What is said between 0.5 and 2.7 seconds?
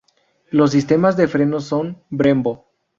sistemas de frenos son Brembo.